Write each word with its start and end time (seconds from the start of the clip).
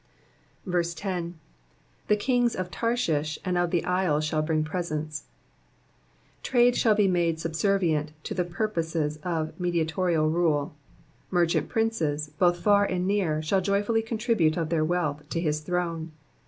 10. 0.67 1.39
The 2.07 2.15
kings 2.15 2.55
of 2.55 2.71
Tarshish 2.71 3.37
and 3.45 3.55
of 3.55 3.69
the 3.69 3.85
isles 3.85 4.25
shall 4.25 4.41
bring 4.41 4.63
presents.''^ 4.63 5.21
Trade 6.41 6.75
shall 6.75 6.95
be 6.95 7.07
made 7.07 7.39
subservient 7.39 8.11
to 8.23 8.33
the 8.33 8.43
purposes 8.43 9.19
of 9.21 9.53
mediatorial 9.59 10.27
rule; 10.31 10.73
merchant 11.29 11.69
princes, 11.69 12.31
both 12.39 12.57
far 12.57 12.83
and 12.83 13.05
near, 13.05 13.43
shall 13.43 13.61
joyfully 13.61 14.01
contribute 14.01 14.57
of 14.57 14.69
their 14.69 14.83
wealth 14.83 15.29
to 15.29 15.39
his 15.39 15.59
throne. 15.59 16.11